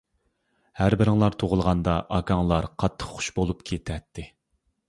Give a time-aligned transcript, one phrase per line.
[0.79, 4.27] ھەر بىرىڭلار تۇغۇلغاندا ئاكاڭلار قاتتىق خۇش بولۇپ كېتەتتى.